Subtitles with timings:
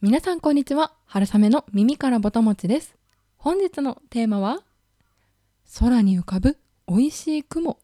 [0.00, 0.92] 皆さんこんにちは。
[1.06, 2.94] 春雨の耳からぼたもちです。
[3.36, 4.60] 本日のテーマは
[5.80, 7.80] 空に浮かぶ美味しい雲。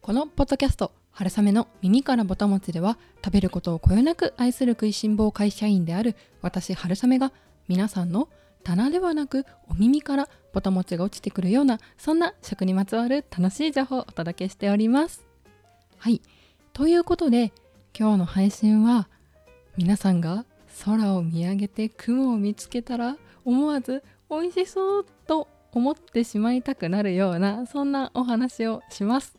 [0.00, 7.32] このポッドキャスト春雨の耳からぼたもちでは食べることをこよなく愛する食いしん坊会社員である私春雨が
[7.66, 8.28] 皆さんの
[8.64, 15.24] 棚ではなくお耳からぼたもちが落ちてくるようなそんな食にまつわる楽しい情報をお届けしております。
[15.98, 16.20] はい。
[16.72, 17.52] ということで
[17.96, 19.08] 今日の配信は
[19.76, 20.44] 皆さんが
[20.84, 29.36] 空を見上げて雲を見つけたら思わず美味しそうと思ってしまいたくなるようなそんなお話をします。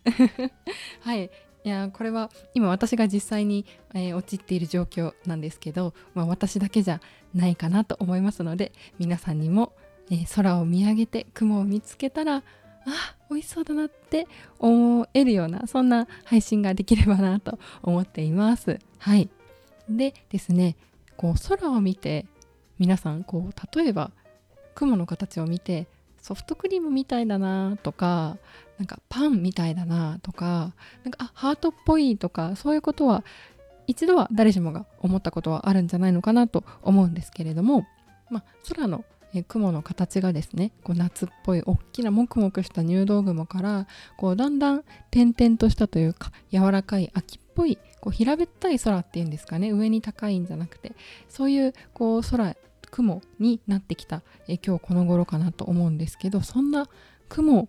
[1.02, 1.30] はい。
[1.66, 3.66] いやこれは今私が実際に、
[3.96, 7.02] えー、陥っている状況なんですけど、まあ、私だけじゃ
[7.34, 9.74] ないかなと思いますので皆さんにも、
[10.12, 12.44] えー、空を見上げて雲を見つけたらあ
[13.32, 14.28] 美味しそうだなって
[14.60, 18.80] 思えるようなそんな配信ができればなと思っています。
[19.00, 19.28] はい
[19.90, 20.78] でですね
[21.18, 22.28] こう空を見て
[22.78, 24.12] 皆さんこう例えば
[24.76, 25.88] 雲の形を見て
[26.26, 28.40] ソフトクリームみたいだなとか
[28.80, 30.74] なんかパンみたいだなとか
[31.04, 33.24] なんかあハートっぽいとかそういうことは
[33.86, 37.86] 一度は誰しもが思ったことはあるんじゃないのかなと思うんですけれども、
[38.32, 43.86] まあ、空のえ雲の形がですねこう夏っぽい大きなもくもくした入道雲から
[44.18, 50.94] こうだんだん点々としたというか柔らかい秋っぽいこう平べったい空っていうんですかね上に高いんじゃなくて
[51.30, 52.56] そういうこう空
[52.96, 56.88] 雲になってきたえ今日この頃かなと思うんですけどそんな
[57.28, 57.68] 雲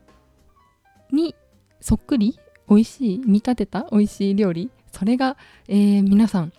[1.10, 1.34] に
[1.80, 2.38] そっくり
[2.68, 6.52] 美味しい見立てた美味しい料理それが、えー、皆さん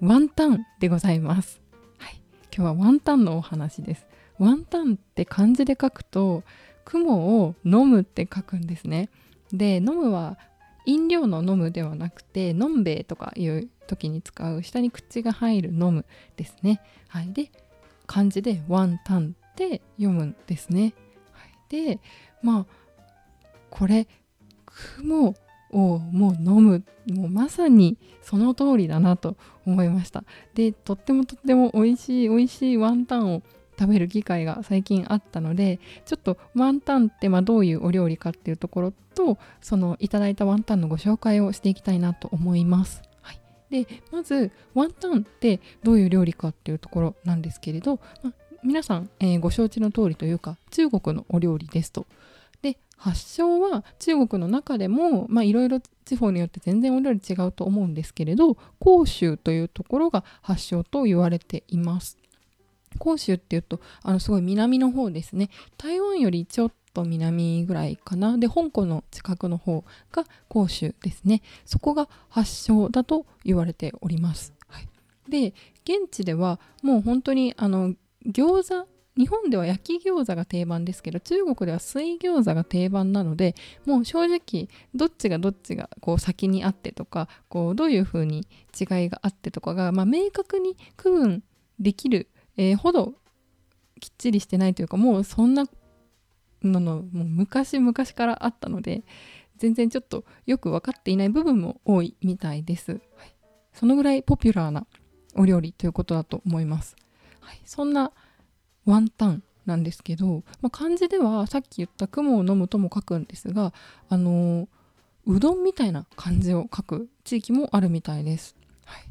[0.00, 1.60] ワンタンでございます、
[1.98, 2.20] はい、
[2.54, 4.06] 今日はワンタンのお話です。
[4.38, 6.42] ワンタンって漢字で書くと
[6.84, 9.08] 雲を飲むって書くんですね。
[9.52, 10.38] で飲むは
[10.86, 16.04] 飲料の飲むではなくてのんべえとかいう時に使う下に口が入る飲む
[16.36, 16.80] ですね。
[17.08, 17.32] はい。
[17.32, 17.50] で
[18.06, 20.94] 漢字でワンタンって読むんですね、
[21.68, 22.00] で
[22.42, 22.66] まあ
[23.70, 24.06] これ
[24.96, 25.34] 雲
[25.70, 30.24] をもう飲むもうまさにその通りだなと思いました。
[30.54, 33.42] でとってもとっても美味しい美味しいワンタンを
[33.78, 43.02] 食べる機会が最近あったのでちょっとワンタンってまあどういうお料理かっていうところとそのいただいたワンタンのご紹介をしていきたいなと思います。
[43.74, 52.06] でまずワンタンってどういう料理かっていうところなんですけれど、ま、皆さん、えー、ご承知の通りというか中国のお料理ですと。
[52.62, 62.16] で発祥は中国の中でもいろいろ地方によって全然お料理違うと思うんですけれど広州というところが発祥と言われています。
[63.00, 65.50] 広州っていうとあのすごい南の方ですね。
[65.76, 74.88] 台湾よりちょっと南ぐらいかなで香港の近くの方が広州ですねそこが発祥だと言われております、はい、
[75.28, 75.54] で
[75.84, 77.94] 現地ではもう本当にあの
[78.26, 83.54] 餃子日本では焼き餃子が定番ですけど中国では水餃子が定番なので
[83.86, 88.46] もう正直どっちがどっちがこう先にあってとかこうどういう風に
[88.78, 91.42] 違いがあってとかが、まあ、明確に区分
[91.78, 93.14] できる、えー、ほど
[94.00, 95.66] きっちりしてないというかもうそんな
[96.66, 99.02] ののもう昔々からあったので
[99.56, 102.92] 全然ちょっとよく分かっていない部分も多いみたいです。
[102.92, 103.00] はい、
[103.72, 104.86] そのぐらいポピュラーな
[105.36, 106.96] お料理ということだと思います。
[107.40, 108.12] はい、そんな
[108.84, 113.72] ワンタンなんですけど、まあ、漢字ではさっき言った雲を飲むとも書くんですが
[114.08, 114.68] あの
[115.26, 118.56] うどんみたいな漢字を書く地域もあるみたいです。
[118.84, 119.04] はい、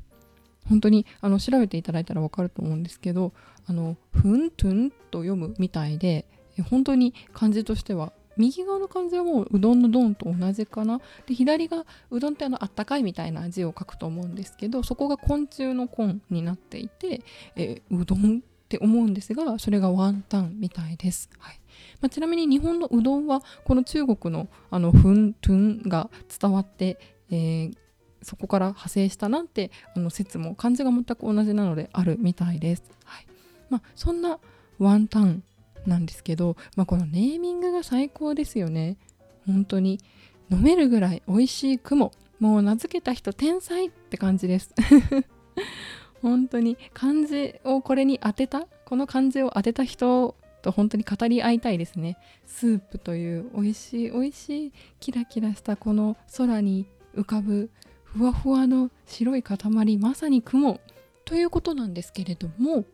[0.70, 3.34] 本当にあの調べていただいたらわかると思うんですけど
[3.66, 6.28] あのふんとんと読むみたいで
[6.62, 11.02] 本当に漢字としては右側の漢字はもううどんのどんと同じかな？
[11.28, 17.22] で左がうどんってあのあったかいみたいな字を書くと思うんですけどそこが昆虫の昆になっていて、
[17.56, 21.30] えー、うどんって思うんですがそれがワンタンみたいです。
[21.38, 21.60] はい
[22.02, 27.00] まあ、ちなみに日本のうどんはこの中国のあのフントゥンが伝わって、
[27.30, 27.76] えー、
[28.24, 32.84] そこから派生したなんてあの説も漢字が全く同じなのであるみたいです。
[33.06, 33.28] はい
[33.70, 34.40] まあ、そんな
[34.80, 35.44] ワンタン
[35.86, 38.98] なんですけど、まあ、このネーミングが最高ですよね。
[39.46, 40.00] 本当に。
[40.52, 42.12] 飲めるぐらい美味しい雲。
[42.40, 44.74] もう名付けた人天才って感じです。
[46.22, 46.78] 本当に。
[46.94, 48.68] 漢字をこれに当てた？
[48.86, 52.18] この漢字を当てた人と本当に語り合いたいですね。
[52.46, 56.86] スープという美味しい美味しいキラキラしたこの空に
[57.16, 57.70] 浮かぶ
[58.04, 59.58] ふわふわの白い塊
[59.98, 60.80] まさに雲。
[61.26, 62.86] ということなんですけれども。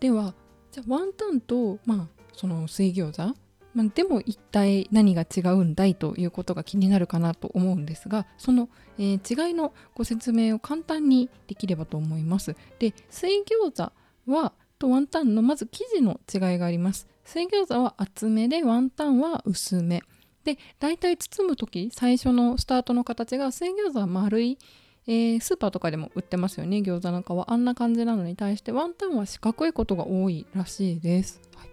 [0.00, 0.34] では
[0.72, 3.34] じゃあワンタンとまあその水餃子？
[3.74, 12.54] まあ、でも一体何が違うんだいということが気になるかなと思うんですがその、えー、違いのご説明を簡単にできればと思います。
[12.78, 13.90] で水餃
[14.26, 17.08] 子はとワンタンのまず生地の違いがあります。
[17.24, 20.02] 水餃子は厚めでワンタンは薄め。
[20.44, 24.58] で大体包む時最初のスタートの形が水餃子は丸い
[25.06, 31.42] えー、スーパーとかでも売ってますよね餃子なんかはあんな感じなのに対してワンタンは四角いことが多いらしいです。
[31.56, 31.68] はい、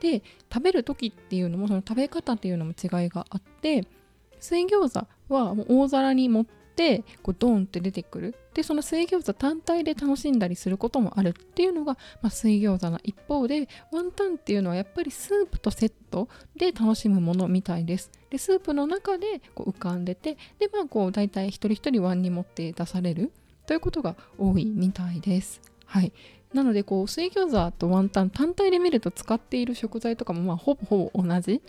[0.00, 0.22] で
[0.52, 3.86] 食べる時っていうのもその食べ方っていうのも違いがあって
[4.40, 6.46] 水餃子はもう大皿に盛っ
[6.76, 8.34] てこうドーンって出てくる。
[8.54, 18.10] でその水餃子単体で楽しんだりすることもあるっていうのが、まあ、水餃子の一方でワンタンっていうのはやっぱりスープとセットで楽しむものみたいです。
[18.30, 23.32] でスープの中でこう浮かんでてでまあこう大体一人一人ワンに持って出される
[23.66, 25.60] ということが多いみたいです。
[25.84, 26.12] はい。
[26.54, 31.60] なのでこう水餃子とワンタン単体で見ると使っている食材とかもまあほぼほぼ同じ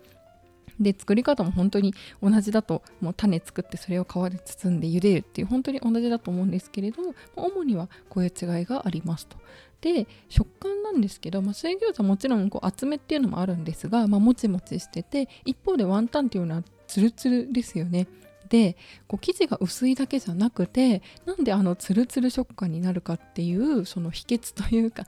[0.79, 1.93] で作り方も本当に
[2.23, 7.01] 同じだともう種作ってそれを皮で包んで茹でるっていう本当に同じだと思うんですけれど
[7.35, 9.37] 主にはこういう違いがありますと。
[9.81, 18.07] で食感なんですけど、まあ、水餃子もちろんこう厚めっていうのもあるんですが、まあ、もちもちしてて一方でワンタンっていうのはツルツルですよね。
[18.49, 18.75] で
[19.07, 25.03] こう生地が薄いだけじゃなくてなんであのツルツル食感になるかっていうその秘訣というか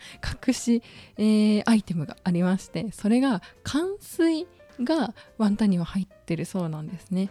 [0.47, 0.83] 隠し、
[1.17, 4.47] えー、アイテムがありましてそれが乾水
[4.79, 7.29] がワンタンには入ってるそうなんですね。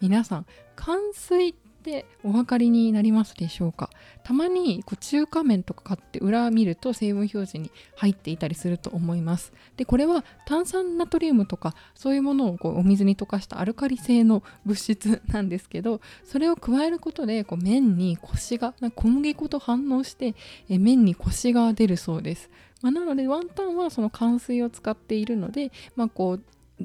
[0.00, 0.46] 皆さん
[0.76, 1.54] 乾水っ
[1.88, 3.88] てお分かりになりますでしょうか？
[4.22, 9.52] たまにこう中華麺とか買って裏見ると成分表示に入っていたりすると思います。
[9.76, 20.34] でこれは炭酸ナトリウムとかそういうものをこうお水に溶かしたアルカリ性の物質なんですけどそれを加えることでこう麺にコシが小麦粉と反応して
[20.68, 22.50] え麺にコシが出るそうです。
[22.82, 26.42] まあ、なのでワンタンはその乾水を使っているので、まあ、こう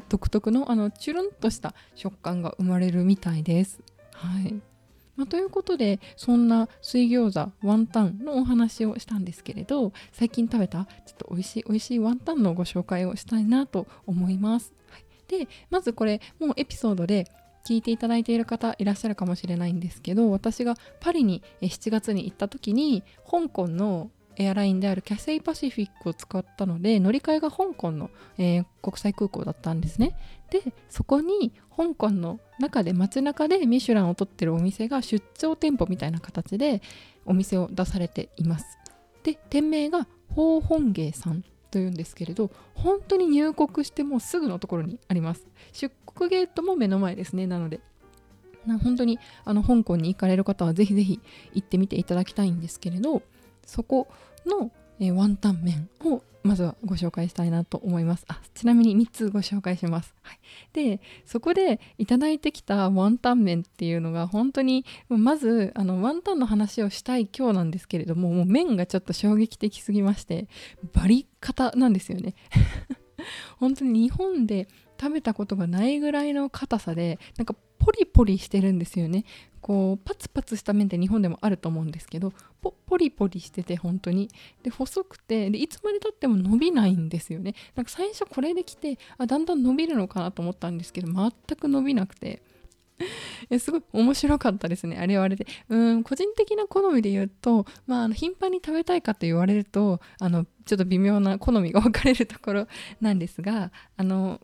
[0.09, 3.79] 独特のあのチュルンとした食感が生まれるみたいです。
[4.13, 4.55] はい。
[5.15, 14.73] まあ、ということでそんな水餃子ワンタンのお話をしたんですけれど最近食べたちょっと美味しい美味しいワンタンのご紹介をしたいなと思います。
[14.89, 17.27] はい、でまずこれもうエピソードで
[17.65, 30.15] 聞いていただいている方いらっしゃるかもしれないんですけど私がパリに7月に行った時に香港のエアラインであるキャセイパシフィックを使ったので乗り換えが香港の、えー、国際空港だったんですね。
[30.49, 36.81] でそこに香港の中で街中でミシュランを取ってるお店が出張店舗みたいな形で
[37.25, 38.77] お店を出されています。
[39.23, 45.47] で店名が宝本芸さんというんですけれど本当に入国してもうすぐのところにあります。
[45.71, 47.47] 出国ゲートも目の前ですね。
[47.47, 47.79] なので
[48.81, 51.19] 本当にあの香港に行かれる方はぜひぜひ
[51.53, 53.23] 行ってみていただきたいんですけれど
[53.65, 54.07] そこ
[54.45, 58.25] の、えー、ワンタン麺をまずはご紹介したいなと思います。
[58.27, 60.13] あちなみに3つご紹介します。
[60.21, 60.39] はい、
[60.73, 70.47] でそこでいただいてきたワンタン麺っていうのが本当にまずあのワンタンの話をしたい今日なんですけれどももう麺がちょっと衝撃的すぎまして
[70.91, 72.35] バリ方なんですよね。
[73.57, 74.67] 本当に日本で
[74.99, 79.25] 食べたことがないぐらいの硬さでなんかポリポリしてるんですよね。
[79.61, 84.29] こうパツパツした麺って日本でもあると思うんですけどポポリポリしてて本当に。
[84.61, 87.55] で細くてでいつまでたっても伸びないんですよね。
[87.75, 92.41] なんか最初これできてあだんだん伸びるのかなと思ったんですけど全く伸びなくて。
[93.59, 95.47] すごい面白かったですねあれはあれで。
[95.69, 102.67] うん個人的な好みで言うとまああの頻繁に食べたいかと言われるとあのちょっと微妙な好みが分かれるところ
[103.01, 104.39] なんですがあの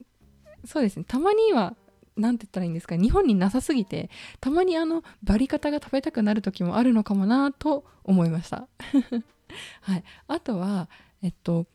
[0.65, 1.75] そうですねたまには
[2.19, 4.09] 何て言ったらいいんですか日本になさすぎて
[4.39, 8.67] たまにあのバリ方が食べたくなる時もあるのかもなと思いました。
[9.81, 10.03] はい。
[10.27, 10.89] あとは
[11.21, 11.65] えっと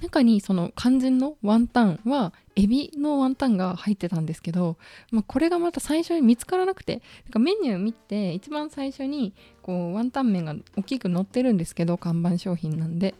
[0.00, 4.76] 中にその肝心のワンタンはエビのワンタンが入ってたんですけど、
[5.10, 13.14] まあ、これがまた最初に見つからなくてなんかメニュー見て一番最初にこうワンタン麺が大きく載ってるんですけど看板商品なんで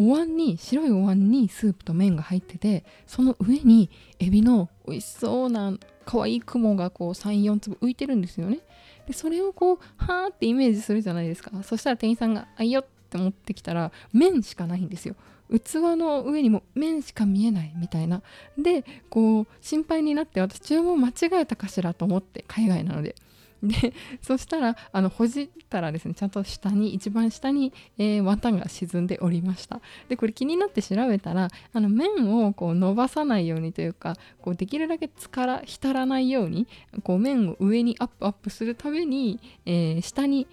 [0.00, 5.74] お椀に白いお椀にスープと麺が入っててその上にエビの美味しそうな
[6.06, 8.60] 可愛い雲がこう34粒浮いてるんですよね。
[9.06, 11.50] でそれをこうはーってイメージするじゃないですか。
[11.62, 15.16] そしたら店員さんが「あいよ」って持ってきたら麺しかないんですよ。
[15.50, 18.22] 器の上にも麺しか見えないみたいな。
[18.56, 23.14] でこう心配になって私注文間違えたかしらと思って海外なので。
[23.62, 29.80] で そしたらあのほじったらですねちゃんと下に一番下に、えー、ワンタンが沈んでおりました。
[30.08, 36.66] でこれ気になって調べたらあの麺をこう伸ばさないようにというかこうできるだけら浸らないように
[37.02, 40.46] こう麺を上にアップアップするために、えー、下に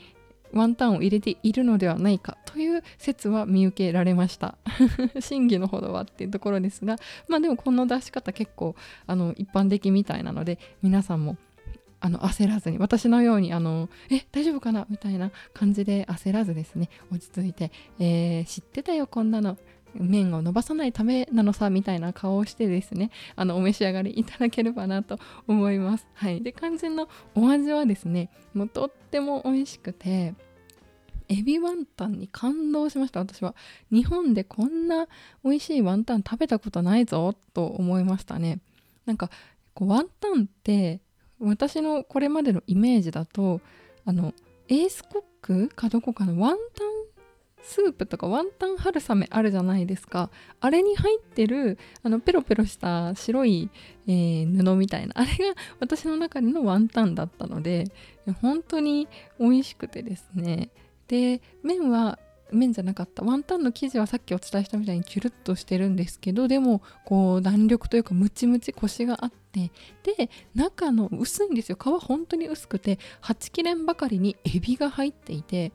[0.53, 4.57] ワンタンを入れているのではないかという説は見受けられました。
[5.19, 6.97] 真偽のほどはっていうところですが
[7.27, 11.37] まあでもこの出し方結構あの一般的みたいなので皆さんも
[11.99, 14.85] あの焦らずに私のようにあのえ大丈夫かな？
[14.89, 19.57] みたいな感じで焦らずですね落ち着いて、えー、知ってたよこんなの。
[19.99, 26.05] 麺を伸ばさないためなのさみたいな顔をしてですねあのお召し上がりいただければなと思います。
[26.13, 26.43] はい。
[26.43, 30.35] で肝心のお味はですねもうとっても美味しくて
[31.29, 33.21] エビワンタンに感動しました。
[33.21, 33.55] 私は。
[33.89, 35.07] 日本でこんな
[35.43, 38.59] 美味しいワンタン食べたことないぞと思いましたね。
[39.07, 39.31] なんか
[39.73, 40.99] こうワンタンって
[41.39, 43.61] 私のこれまでのイメージだと
[44.05, 44.33] あの
[44.67, 46.87] エースコックかどこかのワンタン
[47.61, 50.29] スープとかワンタン春雨あるじゃないですか。
[50.61, 53.69] あれに入ってるあのペロペロした白い、
[54.07, 55.13] えー、布みたいな。
[55.17, 57.85] あれが私の中でのワンタンだったので
[58.41, 59.07] 本当に
[59.39, 60.69] 美味しくてですね。
[61.07, 62.19] で麺は
[62.51, 63.23] 麺じゃなかった。
[63.23, 69.71] ワンタンの生地はさっきお伝えしたみたいにチュルッとしてるんですけどでもこう弾力というかムチムチコシがあって
[70.03, 71.77] で中の薄いんですよ。
[71.79, 75.71] 皮本当に薄くて8切れんばかりにエビが入っていて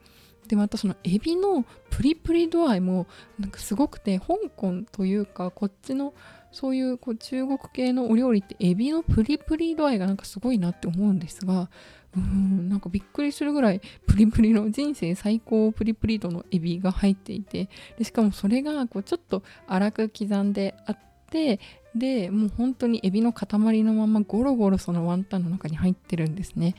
[0.49, 3.07] でまたそのエビのプリプリ度合いも
[3.39, 6.15] なんかすごくて香港というかこっちの
[6.51, 11.71] そういうこう中国系のお料理ってエビのプリプリ度合いがなんかすごいなって思うんですが
[12.17, 20.99] うんなんかびっくりするぐらいプリプリの人生最高プリプリ度のエビが入っていてでしかもそれがこうちょっと粗く刻んであっ
[21.31, 21.59] て
[21.95, 26.75] でもう本当にエビの塊のままゴロゴロそのワンタンの中に入ってるんですね。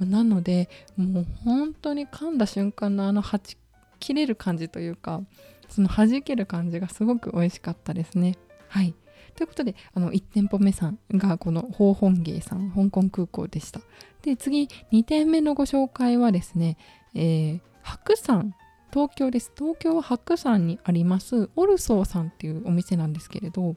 [0.00, 3.56] なのでもう本当に噛んだ瞬間のあのはち
[3.98, 5.22] 切れる感じというか
[5.68, 8.36] その弾ける感じがすごく美味しかったですね。
[8.68, 8.94] はい。
[9.36, 13.80] ということであの1店舗目さんがこの宝本芸さん香港空港でした。
[14.22, 16.76] で次2点目のご紹介はですね、
[17.14, 18.54] えー、白山
[18.92, 19.52] 東京です。
[19.56, 23.76] 東京白山にありますオルソーさんっていうお店なんですけれど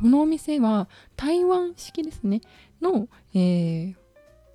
[0.00, 2.40] このお店は台湾式ですね。
[2.80, 3.94] の、えー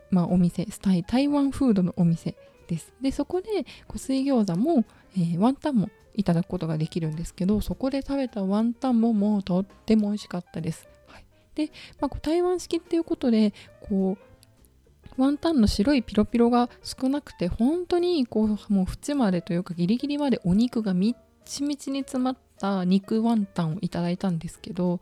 [0.09, 2.35] まあ、お店スタイ台湾フードのお店
[2.67, 2.93] です。
[3.01, 4.85] でそこで水餃子も、
[5.15, 11.23] えー、ワンタンもいただくことができるんですけどそこで食べたワンタンももうとっても美味しかったです、はい、
[11.55, 11.71] で、
[12.01, 13.53] まあ、台湾式っていうことで
[13.87, 24.99] こうワンタンの白いピロピロが少なくて本当にこうもう縁までというかギリギリまでお肉がみっちみちに詰まった肉ワンタンをいただいたんですけど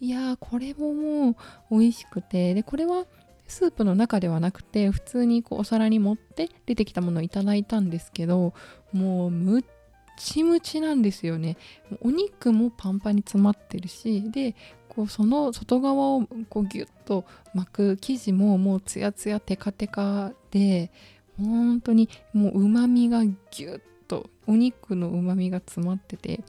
[0.00, 1.36] いやーこれももう
[1.78, 3.04] 美味しくてでこれは
[3.46, 8.54] スープの中ではなくて普通にこうお皿に盛って出てきたものをいただいたんですけど
[8.92, 9.64] もうむっ
[10.20, 11.56] ちむちなんですよね。
[12.02, 14.54] お肉もパンパンに詰まってるしで
[14.88, 17.24] こうその外側をこうギュッと
[17.54, 20.90] 巻く生地ももうツヤツヤテカテカで
[21.38, 26.42] 本当にもううまみがギュッとお肉のうまみが詰まってて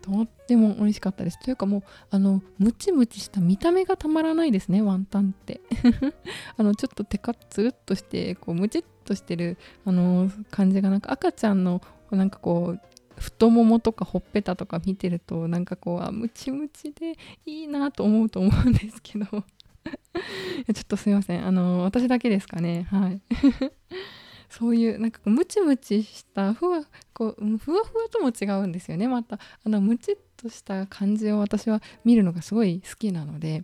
[0.00, 1.40] とっても美味しかったです。
[1.40, 5.60] というかもうあのムチムチした見た目がたまらないですねワンタンって。
[6.56, 12.80] あのちょっとテカツルっとしてこうムチっとしてるあの感じがなんか赤ちゃんのなんかこう
[13.18, 19.26] 太ももとかほっぺたとか見てるとなんかこうあムチムチでいいなと思うと思うんですけど。
[20.74, 21.46] ちょっとすいません。
[21.46, 22.86] あの私だけですかね。
[22.90, 23.20] はい。
[24.50, 26.82] そういうなんかムチムチしたふわ
[27.12, 29.06] こうふわふわとも違うんですよね。
[29.08, 33.62] またあのムチっとした感じを私は見るのがすごい好きなので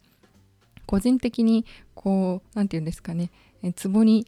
[0.87, 3.31] 個人的にこう何て言うんですかね。
[3.63, 4.27] え壺に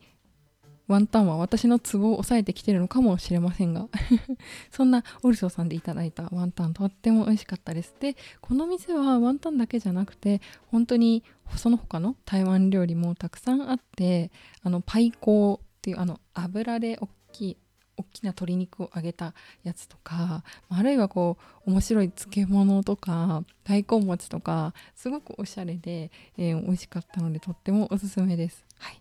[0.88, 3.88] ワンタンは私のツボを抑えてきてるのかもしれませんが
[4.71, 11.25] そんなオルソーさんでいただいたワンタンとっても美味しかったですでこの店はワンタンだけじゃなくて本当に
[11.57, 14.31] その他の台湾料理もたくさんあって
[14.62, 17.57] あのパイコーっていうあの油で大きい
[17.99, 28.64] 大きな鶏肉を揚げたやつとかあるいはこう面白い漬物とか大根餅とかすごくおしゃれで、えー、美味しかったのでとってもおすすめです。
[28.78, 29.00] はい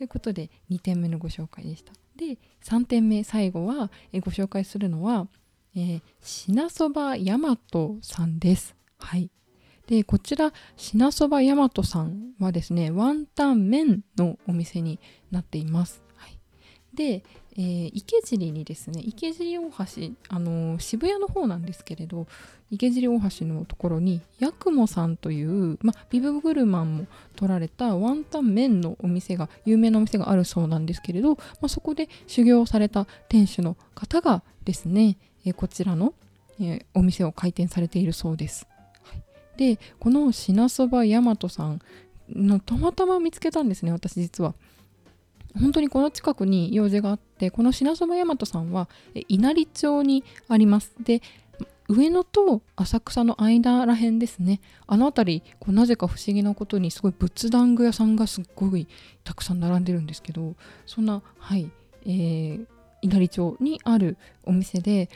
[0.00, 1.92] ということで2点目のご紹介でした。
[2.16, 5.28] で3点目最後は、えご紹介するのは、
[5.76, 7.58] えー、品そば大和
[8.00, 8.74] さんです。
[8.98, 9.28] はい。
[9.86, 14.98] でこちら品そば大和さんはですねワンタン麺のお店に
[15.30, 16.02] なっています。
[16.16, 16.38] はい、
[16.94, 17.22] で、
[17.60, 19.74] えー、池尻にですね池尻大橋、
[20.30, 22.26] あのー、渋谷の方なんですけれど
[22.70, 36.14] 池尻大橋のところに八雲さんという、ま、ビブグルマンも取られたワンタン麺のお店が有名なお店があるそうなんですけれど、まそこで修行された店主の方がですね、えー、こちらの、
[36.62, 38.66] えお店を開店されているそうです。
[39.02, 39.22] はい、
[39.58, 41.82] でこの品そば大和さん
[42.30, 44.54] のたまたま見つけたんですね私実は。
[45.58, 48.88] 本当にこの近くに用事があってこの品そば大和さんは
[49.28, 50.94] 稲荷町にあります。
[51.00, 51.22] で
[51.88, 54.60] 上野と浅草の間らへんですね。
[54.86, 58.86] あの辺りこうなぜか不思議なことにすごい仏壇具屋さんがすっごい
[59.24, 60.54] たくさん並んでるんですけど
[60.86, 61.68] そんなはい
[62.06, 62.66] えー、
[63.02, 65.10] 稲荷町にあるお店で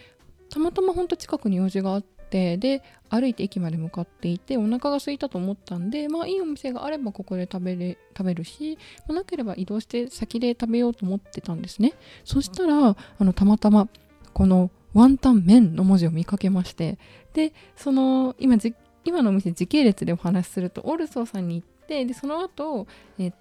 [0.50, 8.76] たまたまほんと近くに用事があってで歩いて駅まで向かっていてお腹が空いたと思ったんでまあいいお店があればここで食べれ食べるし、
[9.06, 11.92] まあ、なければ移動して先で食べようと思ってたんですね。
[12.24, 13.88] そしたらあのたまたま
[14.32, 16.98] このワンタン麺の文字を見かけまして
[17.34, 18.58] でその今
[19.04, 22.88] 今のお店時系列でお話しするとオルソーさんに行ってでその後、
[23.18, 23.32] えっ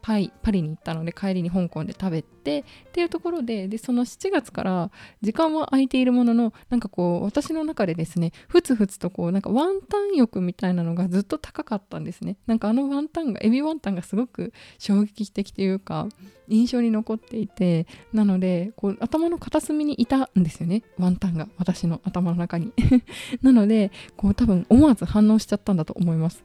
[0.00, 4.90] パイパリに行ったので帰りに香港で食べてっていうところででその7月から
[5.20, 12.36] 時間は空いているもののなんかこう私の中でですねふつふつとこうなんかワンタン欲みたいなのがずっと高かったんですね。
[12.46, 16.08] なんかあのワンタンがエビワンタンがすごく衝撃的というか
[16.48, 20.82] 印象に残っていてなのでこう頭の片隅にいたんですよね。
[20.98, 22.72] ワンタンが私の頭の中に。
[23.42, 26.44] なのでこう多分思わず反応しちゃったんだと思います。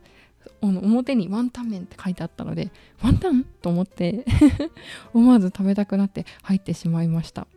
[0.61, 2.71] 表にワンタン麺って書いてあったので
[3.01, 4.25] ワンタンと思って
[5.13, 7.47] 思わず食べたくなって入ってしまいました。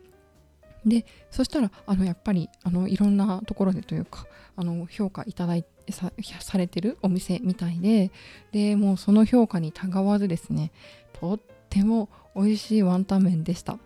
[0.85, 4.25] でそしたらあのやっぱりあのいろんなところでというか
[4.55, 8.11] あの評価いただいてさされてるお店みたいで
[8.51, 10.71] でもうその評価にたがわずですね
[11.13, 11.39] とっ
[11.69, 13.77] ても美味しいワンタン麺でした。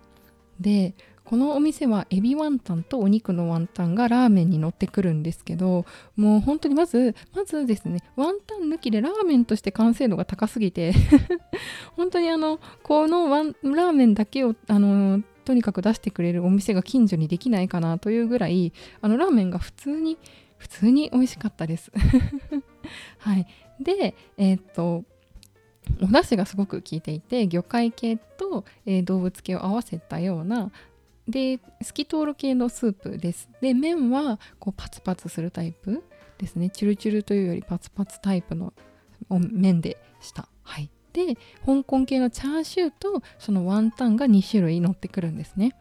[0.60, 0.94] で
[1.32, 10.92] このお店はエビワンタンとお肉のワンタンがラーメンに乗ってくるんですけどもう本当にまずまずですねワンタン抜きでラーメンとして完成度が高すぎて
[11.96, 20.18] 本当にあのこのワンラーメンだけをあのとにかく出してくれるお店が近所にできないかなというぐらいあのラーメンが普通に
[20.58, 21.90] 普通に美味しかったです。
[23.16, 23.46] はい。
[23.80, 25.04] でえー、っと
[26.02, 30.70] お出汁がすごく効いていて魚介系と、えー、動物系を合わせたような
[31.28, 33.48] で透き通る系のスープです。
[33.60, 36.02] で麺はこうパツパツするタイプ
[36.38, 36.70] ですね。
[36.70, 38.72] チュルチュルというよりパツパツタイプの
[39.30, 40.48] 麺でした。
[40.62, 40.90] はい。
[41.12, 41.36] で
[41.66, 45.74] 香港系のチャーシューとそのワンタンが2種類乗ってくるんですね。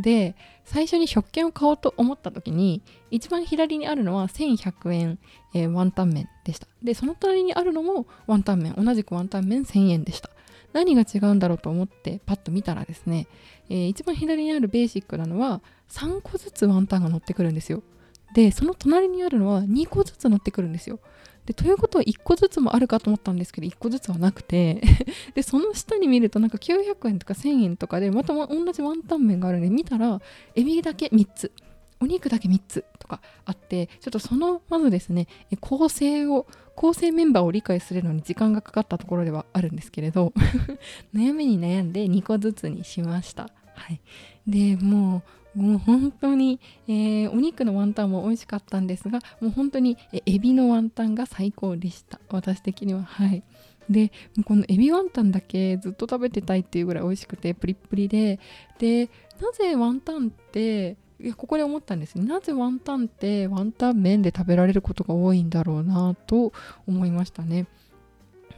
[0.00, 5.18] で最初に食券を買おうと思った時に一番左にあるのは1100円、
[5.54, 6.66] えー、ワンタン麺でした。
[6.82, 8.74] でその隣にあるのもワンタン麺。
[8.76, 10.30] 同じくワンタン麺1000円でした。
[10.72, 13.26] 何が違うんだろうと思ってパッと見たらですね、
[13.68, 17.82] えー、一番左にあるベーシックなのは3個ずつワンタンが乗ってくるんですよ。
[18.34, 21.00] でその隣にあるのは2個ずつ乗ってくるんですよ。
[21.44, 24.80] でということは1個ずつもあるかと思ったんですけど1個ずつはなくて
[25.34, 30.20] でその下に見るとなんか900円とか1000円とかでまた同じワンタン麺があるんで見たら
[30.54, 31.52] エビだけ3つ。
[32.02, 35.28] お肉だけ3つとかあってちょっとそのまずですね
[35.60, 40.32] 構成を構成メンバーを理解するのに時間がかかったところではあるんですけれど
[41.14, 43.50] 悩みに悩んで2個ずつにしました。
[43.74, 44.00] はい。
[44.46, 45.22] でも
[45.54, 52.18] うもう本当に、えー、お肉のワンタンも美味しかったんですがもう本当にえエビのワンタンが最高でした。
[52.30, 53.04] 私的には。
[53.04, 53.44] はい。
[53.88, 54.10] で
[54.44, 58.40] このエビワンタンだけずっと食べてたいっていうぐらい美味しくてプリップリで
[58.78, 59.08] で
[59.40, 62.18] なぜワンタンっていやここで思ったんです。
[62.18, 66.52] なぜワンタンってワンタン麺で食べられることが多いんだろうなと
[66.88, 67.68] 思いましたね、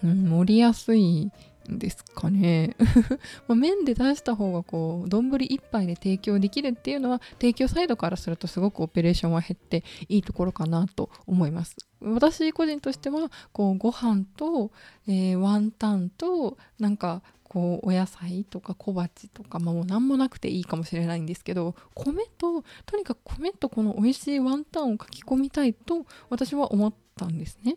[0.02, 1.30] うん、盛りやすい
[1.68, 2.74] ですかね。
[3.48, 11.76] ま麺で出した方がこう丼1杯で提供できるっていうのは提供サイドからするとすごくオペレーションは減っていいところかなと思います。
[12.00, 14.70] 私個人としてはこうご飯と、
[15.06, 17.22] えー、ワンタンとなんか
[17.54, 27.76] こうお野菜とか小鉢とか、まあ、もう何もなくていいかもしれないんですけど米ととにかく米とこの美味しいワンタンをかき込みたいと私は思ったんですね。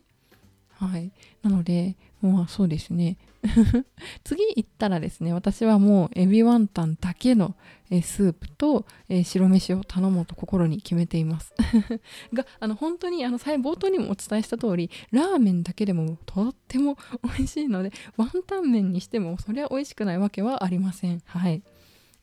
[0.80, 1.12] はい、
[1.42, 3.18] なのでまあそうですね
[4.24, 7.56] 次行ったらですね私はもうエビワンタンだけの
[7.90, 11.54] スープと、え白飯を頼もうと心に決めています
[12.34, 21.64] があの本当にあの冒頭にもお伝えした通りラーメンだけでもとっても美味しいのでワンタン麺にしてもそれは美味しくないわけはありませんはい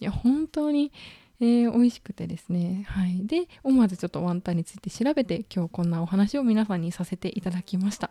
[0.01, 0.93] いや本当に
[1.41, 2.85] えー、美味しくてですね。
[2.89, 3.27] はい。
[3.27, 8.11] で、思わずちょっとワンタンについて調べて、今日こんなお話を皆さんにさせていただきました。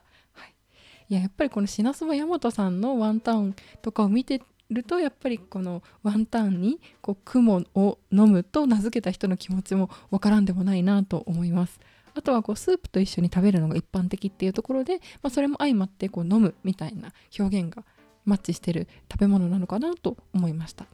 [1.13, 1.15] い。
[1.15, 11.79] いや、やっぱりこの品そば大和さんのワンタンとかを見てるとやっぱりこのワンタンにこう雲を飲むと名付けた人の気持ちもわからんでもないなと思います。
[12.15, 17.83] あとはこうスープと一緒に食べるのが一般的っていうところで、まあ、それも相まってこう飲むみたいな表現が
[18.25, 20.85] マッチしてる食べ物なのかなと思いました。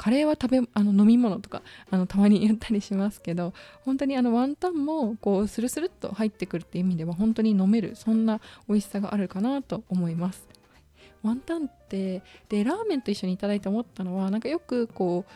[0.00, 1.60] カレーは食べあの飲み物とか
[1.90, 3.52] あのたまに言ったりしますけど
[3.84, 10.48] 本当にあのワンタンもこうスルスルっと入ってくるって意味では本当に飲めるそんな美味しさがあるかなと思います。
[11.22, 15.32] ワンタンってでラーメンと一緒にいただいて思ったのはなんかよくこう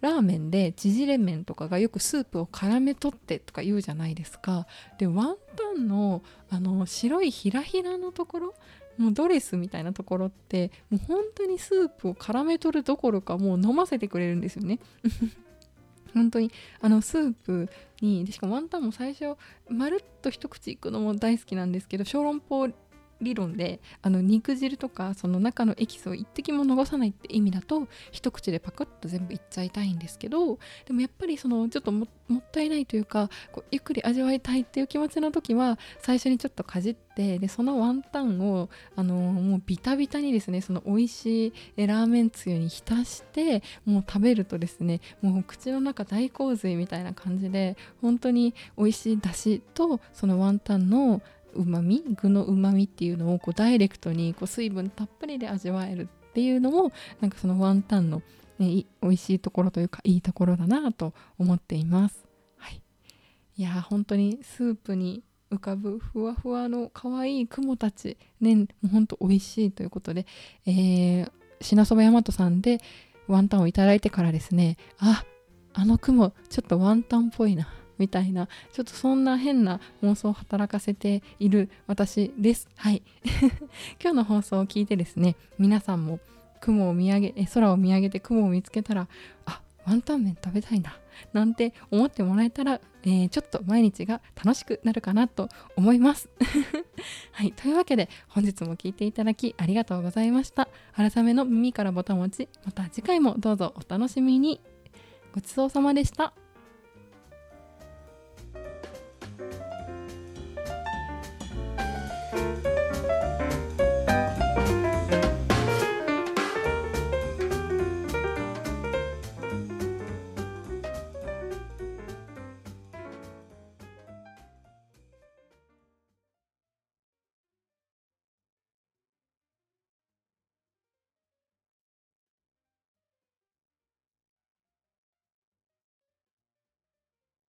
[0.00, 4.66] ラーメンで縮れ麺とかがよくスープを絡め取ってとか言うじゃないですか。
[4.98, 8.54] でワンタンのあの白いひらひらのところ
[8.98, 14.80] もうドレスみたいなところってもう本当にスープを絡めとるどころかもう飲ませてくれるんですよね。
[16.14, 17.68] 本当にあのスープ
[18.00, 19.36] にでしかもワンタンも最初
[19.68, 22.68] まるっと一口いくのも大好きなんですけど小籠包
[23.20, 51.22] 理論であの肉汁とかその中のエキスを一滴も逃さないって意味だと一口でパクッと全部いっちゃいたいんですけどでもやっぱりそのちょっともったいないというかこうゆっくり味わいたいっていう気持ちの時は最初にちょっとかじってでそのワンタンをあのもうビタビタにですねその美味しいラーメンつゆに浸してもう食べるとですねもう口の中大洪水みたいな感じで本当に美味しいだしとそのワンタンの
[51.54, 58.22] うまみ具のうまみっていうのをこうダイレクトにこう水分たっぷりで味わえるっていうのもなんかそのワンタンの、
[58.58, 62.24] ね、美味しいところというかいいところだなと思っています。
[62.56, 62.82] はい、
[63.56, 70.26] いや本当にスープに浮かぶふわふわの可愛い雲たちねもうほんと美味しいということで、
[70.66, 71.30] えー、
[71.60, 72.80] 品そば大和さんで
[73.26, 75.24] ワンタンをいただいてからですねあ
[75.74, 83.02] あの雲ちょっとワンタンっぽいなみたいなちょっとそんな変な妄想を働かせている私ですはい
[84.02, 86.20] 今日の放送を聞いてですね皆さんも
[86.60, 89.08] 雲を見上げ空を見上げて雲を見つけたら
[89.46, 90.98] あワンタン麺食べたいな
[91.32, 96.28] なんて思ってもらえたら、えー、ちょっと毎日が楽しくなるかなと思います。
[97.32, 100.68] はい、というわけで本日も聴いていただきありがとうございました。
[100.92, 104.60] 春雨の耳からボタン持ちまた次回もどうぞお楽しみに。
[105.34, 106.34] ごちそうさまでした。